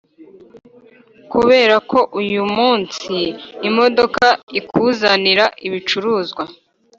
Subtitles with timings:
[1.31, 3.13] kubera ko uyumunsi
[3.69, 4.25] imodoka
[4.59, 6.43] ikuzanira ibicuruzwa